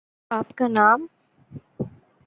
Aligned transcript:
آپ 0.31 0.55
کا 0.55 0.67
نام؟ 0.67 1.05